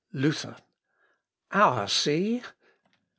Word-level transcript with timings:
Luther. 0.13 0.55
"Our 1.51 1.87
SEA!... 1.87 2.41